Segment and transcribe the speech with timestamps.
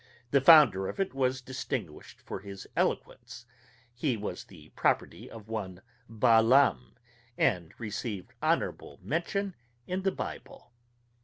[0.31, 3.45] The founder of it was distinguished for his eloquence;
[3.93, 6.95] he was the property of one Baalam,
[7.37, 9.53] and received honorable mention
[9.85, 10.71] in the Bible.